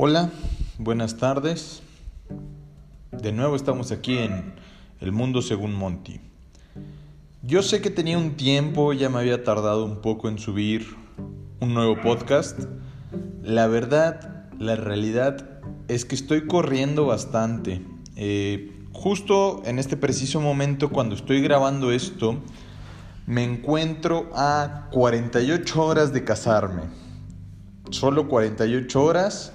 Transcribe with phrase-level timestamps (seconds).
[0.00, 0.30] Hola,
[0.78, 1.82] buenas tardes.
[3.10, 4.54] De nuevo estamos aquí en
[5.00, 6.20] El Mundo según Monty.
[7.42, 10.86] Yo sé que tenía un tiempo, ya me había tardado un poco en subir
[11.58, 12.60] un nuevo podcast.
[13.42, 17.84] La verdad, la realidad es que estoy corriendo bastante.
[18.14, 22.38] Eh, justo en este preciso momento, cuando estoy grabando esto,
[23.26, 26.82] me encuentro a 48 horas de casarme.
[27.90, 29.54] Solo 48 horas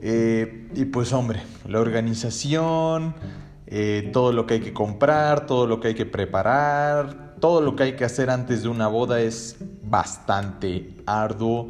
[0.00, 3.14] eh, y pues hombre, la organización,
[3.66, 7.76] eh, todo lo que hay que comprar, todo lo que hay que preparar, todo lo
[7.76, 11.68] que hay que hacer antes de una boda es bastante arduo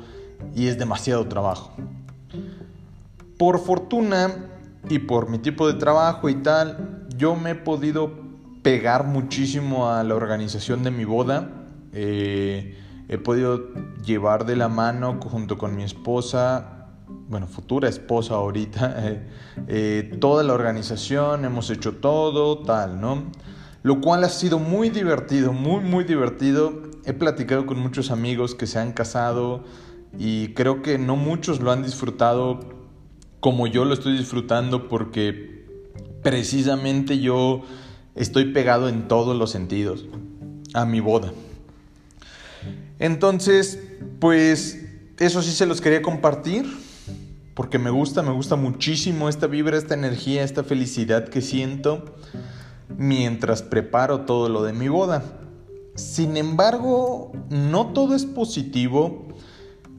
[0.54, 1.73] y es demasiado trabajo.
[3.38, 4.32] Por fortuna
[4.88, 8.12] y por mi tipo de trabajo y tal, yo me he podido
[8.62, 11.51] pegar muchísimo a la organización de mi boda.
[11.92, 12.76] Eh,
[13.09, 13.73] he podido
[14.04, 16.77] llevar de la mano junto con mi esposa
[17.28, 19.23] bueno, futura esposa ahorita, eh,
[19.68, 23.24] eh, toda la organización, hemos hecho todo, tal, ¿no?
[23.82, 26.82] Lo cual ha sido muy divertido, muy, muy divertido.
[27.04, 29.64] He platicado con muchos amigos que se han casado
[30.18, 32.60] y creo que no muchos lo han disfrutado
[33.40, 35.64] como yo lo estoy disfrutando porque
[36.23, 37.62] precisamente yo
[38.16, 40.06] estoy pegado en todos los sentidos
[40.74, 41.32] a mi boda.
[42.98, 43.80] Entonces,
[44.18, 44.84] pues
[45.18, 46.66] eso sí se los quería compartir
[47.59, 52.14] porque me gusta, me gusta muchísimo esta vibra, esta energía, esta felicidad que siento
[52.96, 55.24] mientras preparo todo lo de mi boda.
[55.96, 59.26] Sin embargo, no todo es positivo.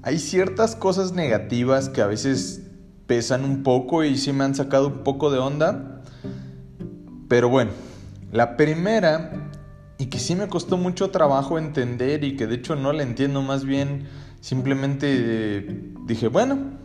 [0.04, 2.62] Hay ciertas cosas negativas que a veces
[3.08, 6.02] pesan un poco y sí me han sacado un poco de onda.
[7.28, 7.72] Pero bueno,
[8.32, 9.52] la primera,
[9.98, 13.42] y que sí me costó mucho trabajo entender y que de hecho no la entiendo
[13.42, 14.08] más bien,
[14.40, 16.79] simplemente dije, bueno,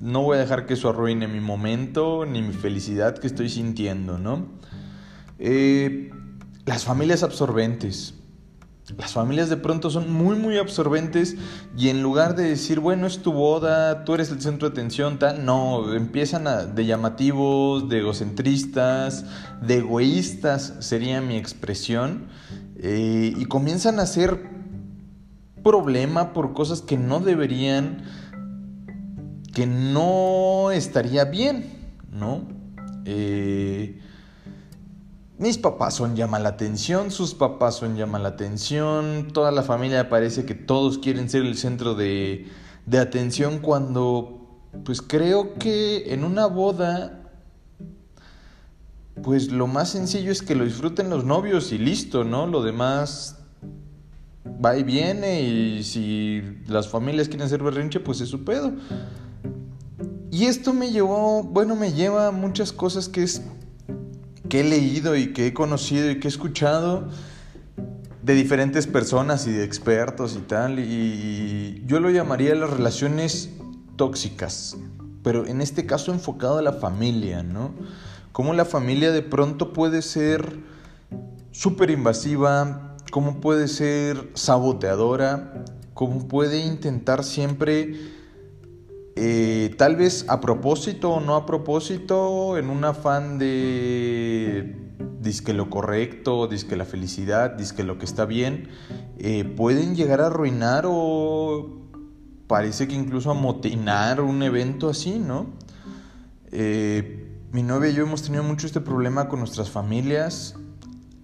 [0.00, 4.18] no voy a dejar que eso arruine mi momento ni mi felicidad que estoy sintiendo,
[4.18, 4.46] ¿no?
[5.38, 6.10] Eh,
[6.66, 8.14] las familias absorbentes.
[8.96, 11.36] Las familias de pronto son muy, muy absorbentes
[11.76, 15.18] y en lugar de decir, bueno, es tu boda, tú eres el centro de atención,
[15.18, 19.26] tal, no, empiezan de llamativos, de egocentristas,
[19.60, 22.28] de egoístas, sería mi expresión,
[22.76, 24.48] eh, y comienzan a hacer
[25.62, 28.04] problema por cosas que no deberían
[29.58, 31.64] que no estaría bien,
[32.12, 32.42] ¿no?
[33.04, 34.00] Eh,
[35.36, 40.08] mis papás son llama la atención, sus papás son llama la atención, toda la familia
[40.08, 42.46] parece que todos quieren ser el centro de,
[42.86, 47.32] de atención cuando, pues creo que en una boda,
[49.24, 52.46] pues lo más sencillo es que lo disfruten los novios y listo, ¿no?
[52.46, 53.40] Lo demás
[54.64, 58.72] va y viene y si las familias quieren ser berrinche, pues es su pedo.
[60.30, 63.42] Y esto me llevó, bueno, me lleva a muchas cosas que, es,
[64.48, 67.08] que he leído y que he conocido y que he escuchado
[68.22, 70.78] de diferentes personas y de expertos y tal.
[70.80, 73.50] Y yo lo llamaría las relaciones
[73.96, 74.76] tóxicas,
[75.22, 77.72] pero en este caso enfocado a la familia, ¿no?
[78.32, 80.58] Cómo la familia de pronto puede ser
[81.52, 85.64] súper invasiva, cómo puede ser saboteadora,
[85.94, 88.17] cómo puede intentar siempre
[89.20, 94.76] eh, tal vez a propósito o no a propósito, en un afán de
[95.20, 98.68] disque lo correcto, disque la felicidad, disque lo que está bien,
[99.18, 101.80] eh, pueden llegar a arruinar o
[102.46, 105.46] parece que incluso amotinar un evento así, ¿no?
[106.52, 110.54] Eh, mi novia y yo hemos tenido mucho este problema con nuestras familias.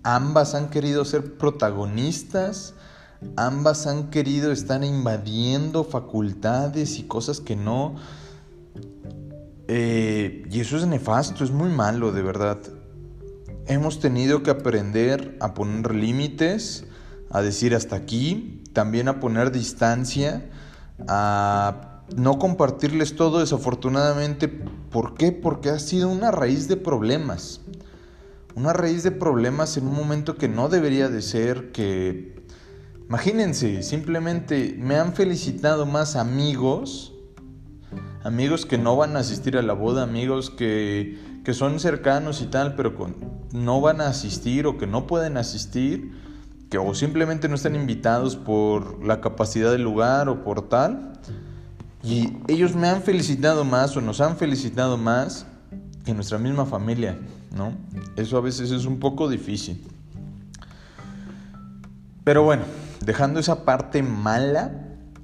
[0.02, 2.74] Ambas han querido ser protagonistas
[3.36, 7.96] Ambas han querido estar invadiendo facultades y cosas que no.
[9.68, 12.58] Eh, y eso es nefasto, es muy malo, de verdad.
[13.66, 16.84] Hemos tenido que aprender a poner límites,
[17.30, 20.50] a decir hasta aquí, también a poner distancia,
[21.08, 24.48] a no compartirles todo desafortunadamente.
[24.48, 25.32] ¿Por qué?
[25.32, 27.62] Porque ha sido una raíz de problemas.
[28.54, 32.43] Una raíz de problemas en un momento que no debería de ser, que
[33.08, 37.12] Imagínense, simplemente me han felicitado más amigos,
[38.22, 41.18] amigos que no van a asistir a la boda, amigos que,
[41.52, 42.94] son cercanos y tal, pero
[43.52, 46.12] no van a asistir o que no pueden asistir,
[46.70, 51.12] que o simplemente no están invitados por la capacidad del lugar o por tal.
[52.02, 55.46] Y ellos me han felicitado más o nos han felicitado más
[56.06, 57.18] que nuestra misma familia,
[57.54, 57.74] ¿no?
[58.16, 59.86] Eso a veces es un poco difícil.
[62.24, 62.64] Pero bueno,
[63.04, 64.72] dejando esa parte mala,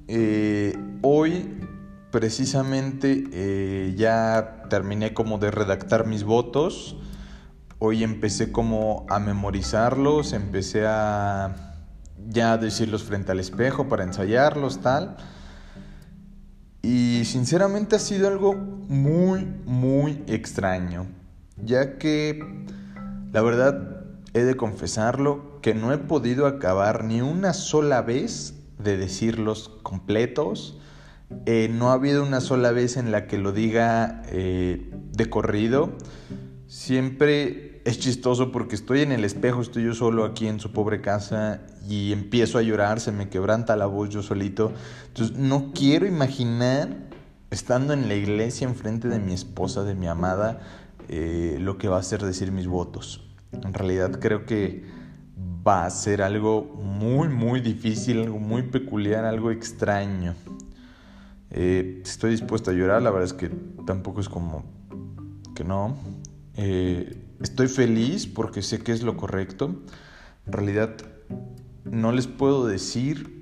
[0.08, 1.60] eh, hoy
[2.10, 6.96] precisamente eh, ya terminé como de redactar mis votos.
[7.78, 11.76] Hoy empecé como a memorizarlos, empecé a
[12.28, 15.16] ya decirlos frente al espejo para ensayarlos, tal.
[16.82, 21.06] Y sinceramente ha sido algo muy, muy extraño,
[21.56, 22.66] ya que
[23.32, 23.99] la verdad
[24.34, 30.78] he de confesarlo que no he podido acabar ni una sola vez de decirlos completos.
[31.46, 35.92] Eh, no ha habido una sola vez en la que lo diga eh, de corrido.
[36.66, 41.00] Siempre es chistoso porque estoy en el espejo, estoy yo solo aquí en su pobre
[41.00, 44.72] casa y empiezo a llorar, se me quebranta la voz yo solito.
[45.08, 47.10] Entonces no quiero imaginar
[47.50, 50.60] estando en la iglesia enfrente de mi esposa, de mi amada,
[51.08, 53.29] eh, lo que va a ser decir mis votos.
[53.52, 54.84] En realidad creo que
[55.66, 60.34] va a ser algo muy, muy difícil, algo muy peculiar, algo extraño.
[61.50, 63.50] Eh, estoy dispuesto a llorar, la verdad es que
[63.86, 64.64] tampoco es como
[65.54, 65.96] que no.
[66.56, 69.82] Eh, estoy feliz porque sé que es lo correcto.
[70.46, 70.96] En realidad
[71.84, 73.40] no les puedo decir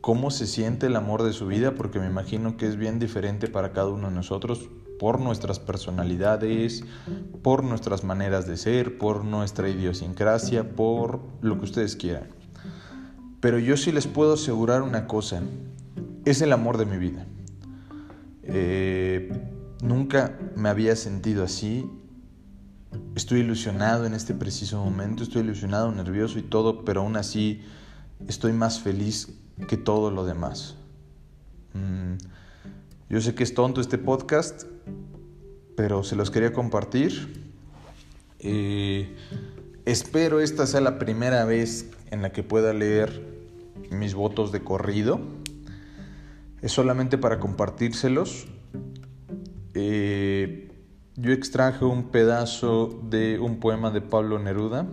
[0.00, 3.48] cómo se siente el amor de su vida porque me imagino que es bien diferente
[3.48, 4.68] para cada uno de nosotros
[4.98, 6.84] por nuestras personalidades,
[7.42, 12.28] por nuestras maneras de ser, por nuestra idiosincrasia, por lo que ustedes quieran.
[13.40, 15.42] Pero yo sí les puedo asegurar una cosa,
[16.24, 17.26] es el amor de mi vida.
[18.42, 19.30] Eh,
[19.82, 21.88] nunca me había sentido así.
[23.14, 27.62] Estoy ilusionado en este preciso momento, estoy ilusionado, nervioso y todo, pero aún así
[28.26, 30.76] estoy más feliz que todo lo demás.
[31.74, 32.16] Mm,
[33.10, 34.64] yo sé que es tonto este podcast,
[35.76, 37.52] pero se los quería compartir.
[38.40, 39.14] Eh,
[39.84, 43.22] espero esta sea la primera vez en la que pueda leer
[43.90, 45.20] mis votos de corrido.
[46.62, 48.46] Es solamente para compartírselos.
[49.74, 50.68] Eh,
[51.16, 54.86] yo extraje un pedazo de un poema de Pablo Neruda.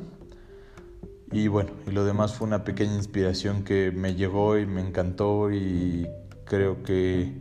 [1.32, 5.52] Y bueno, y lo demás fue una pequeña inspiración que me llegó y me encantó
[5.52, 6.08] y
[6.46, 7.34] creo que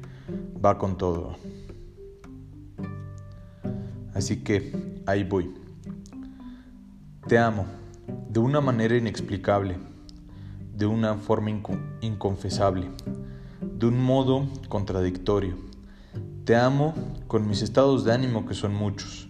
[0.65, 1.37] va con todo.
[4.15, 5.53] Así que ahí voy.
[7.27, 7.67] Te amo
[8.29, 9.77] de una manera inexplicable,
[10.75, 11.51] de una forma
[12.01, 12.91] inconfesable,
[13.61, 15.57] de un modo contradictorio.
[16.45, 16.95] Te amo
[17.27, 19.29] con mis estados de ánimo que son muchos,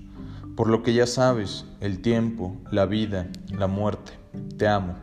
[0.56, 4.12] por lo que ya sabes, el tiempo, la vida, la muerte.
[4.58, 4.96] Te amo.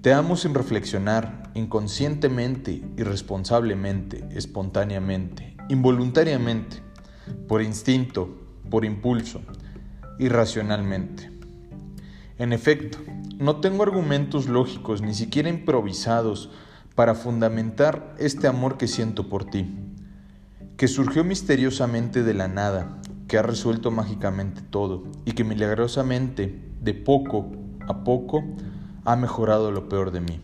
[0.00, 6.78] Te amo sin reflexionar, inconscientemente, irresponsablemente, espontáneamente, involuntariamente,
[7.48, 9.40] por instinto, por impulso,
[10.18, 11.30] irracionalmente.
[12.38, 12.98] En efecto,
[13.38, 16.50] no tengo argumentos lógicos, ni siquiera improvisados,
[16.94, 19.72] para fundamentar este amor que siento por ti,
[20.76, 22.98] que surgió misteriosamente de la nada,
[23.28, 27.52] que ha resuelto mágicamente todo y que milagrosamente, de poco
[27.86, 28.42] a poco,
[29.04, 30.40] ha mejorado lo peor de mí.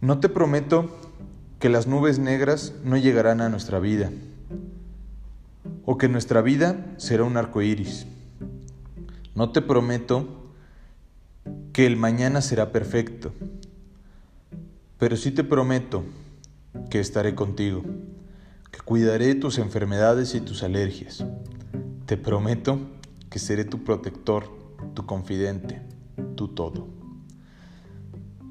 [0.00, 0.90] No te prometo
[1.58, 4.10] que las nubes negras no llegarán a nuestra vida,
[5.84, 8.06] o que nuestra vida será un arco iris.
[9.34, 10.52] No te prometo
[11.72, 13.32] que el mañana será perfecto,
[14.98, 16.04] pero sí te prometo
[16.90, 17.82] que estaré contigo,
[18.70, 21.24] que cuidaré tus enfermedades y tus alergias.
[22.06, 22.78] Te prometo
[23.30, 24.48] que seré tu protector,
[24.94, 25.82] tu confidente
[26.34, 26.88] tú todo.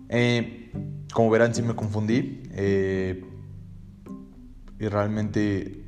[0.10, 0.72] Eh,
[1.14, 2.44] como verán, sí me confundí.
[2.52, 3.24] Eh,
[4.80, 5.83] y realmente,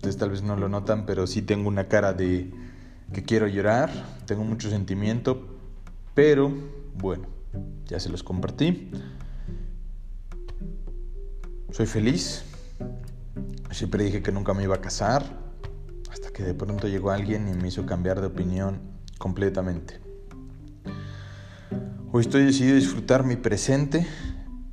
[0.00, 2.50] ustedes tal vez no lo notan, pero sí tengo una cara de
[3.12, 3.90] que quiero llorar.
[4.24, 5.58] Tengo mucho sentimiento.
[6.14, 6.50] Pero
[6.94, 7.26] bueno,
[7.84, 8.90] ya se los compartí.
[11.70, 12.44] Soy feliz.
[13.72, 15.22] Siempre dije que nunca me iba a casar.
[16.10, 18.80] Hasta que de pronto llegó alguien y me hizo cambiar de opinión
[19.18, 20.00] completamente.
[22.10, 24.06] Hoy estoy decidido a disfrutar mi presente,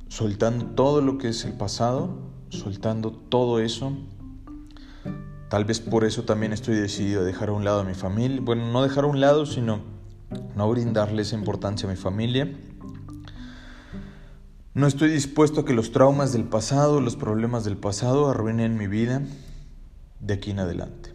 [0.08, 3.92] soltando todo lo que es el pasado, soltando todo eso.
[5.48, 8.40] Tal vez por eso también estoy decidido a dejar a un lado a mi familia.
[8.42, 9.80] Bueno, no dejar a un lado, sino
[10.54, 12.52] no brindarle esa importancia a mi familia.
[14.74, 18.86] No estoy dispuesto a que los traumas del pasado, los problemas del pasado arruinen mi
[18.86, 19.22] vida
[20.20, 21.14] de aquí en adelante.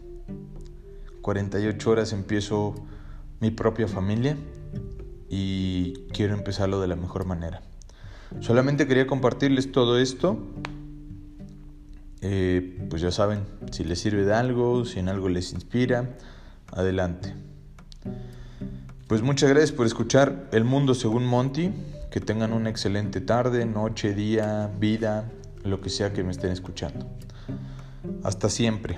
[1.22, 2.76] 48 horas empiezo
[3.40, 4.36] mi propia familia
[5.30, 7.62] y quiero empezarlo de la mejor manera.
[8.40, 10.38] Solamente quería compartirles todo esto.
[12.26, 16.16] Eh, pues ya saben, si les sirve de algo, si en algo les inspira,
[16.72, 17.36] adelante.
[19.08, 21.72] Pues muchas gracias por escuchar El Mundo según Monty.
[22.10, 25.30] Que tengan una excelente tarde, noche, día, vida,
[25.64, 27.08] lo que sea que me estén escuchando.
[28.24, 28.98] Hasta siempre.